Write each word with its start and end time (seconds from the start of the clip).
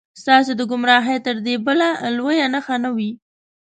ستاسې 0.21 0.53
د 0.57 0.61
ګمراهۍ 0.71 1.17
تر 1.27 1.35
دې 1.45 1.55
بله 1.67 1.87
لویه 2.17 2.47
نښه 2.53 2.75
نه 2.83 2.89
وي. 2.95 3.11